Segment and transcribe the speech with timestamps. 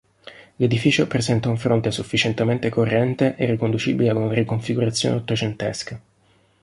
[0.55, 6.01] L'edificio presenta un fronte sufficientemente corrente e riconducibile a una riconfigurazione ottocentesca.